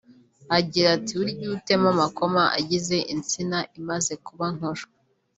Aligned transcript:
Agira 0.57 0.87
ati 0.97 1.11
“Burya 1.19 1.39
iyo 1.43 1.51
utema 1.57 1.87
amakoma 1.95 2.41
agize 2.59 2.97
insina 3.13 3.59
imaze 3.79 4.13
kuba 4.25 4.45
nkuru 4.55 4.83